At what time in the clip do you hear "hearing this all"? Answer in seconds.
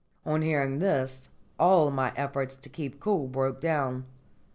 0.41-1.91